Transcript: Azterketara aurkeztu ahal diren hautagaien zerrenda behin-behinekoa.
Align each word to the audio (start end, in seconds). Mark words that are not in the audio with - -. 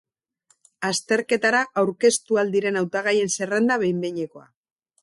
Azterketara 0.87 1.61
aurkeztu 1.83 2.41
ahal 2.41 2.51
diren 2.57 2.83
hautagaien 2.83 3.35
zerrenda 3.39 3.81
behin-behinekoa. 3.87 4.53